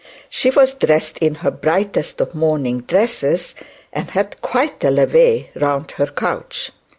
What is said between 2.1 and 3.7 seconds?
of morning dresses,